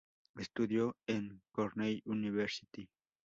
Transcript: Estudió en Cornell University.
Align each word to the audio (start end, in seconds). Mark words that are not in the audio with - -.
Estudió 0.35 0.97
en 1.05 1.43
Cornell 1.51 2.01
University. 2.05 2.89